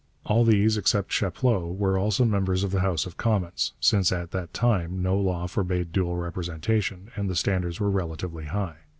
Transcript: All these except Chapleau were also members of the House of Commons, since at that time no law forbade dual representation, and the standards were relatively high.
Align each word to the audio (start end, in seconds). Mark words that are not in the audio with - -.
All 0.25 0.43
these 0.43 0.77
except 0.77 1.09
Chapleau 1.11 1.71
were 1.71 1.95
also 1.95 2.25
members 2.25 2.63
of 2.63 2.71
the 2.71 2.79
House 2.79 3.05
of 3.05 3.17
Commons, 3.17 3.73
since 3.79 4.11
at 4.11 4.31
that 4.31 4.51
time 4.51 5.03
no 5.03 5.15
law 5.15 5.45
forbade 5.45 5.91
dual 5.91 6.15
representation, 6.15 7.11
and 7.15 7.29
the 7.29 7.35
standards 7.35 7.79
were 7.79 7.91
relatively 7.91 8.45
high. 8.45 8.77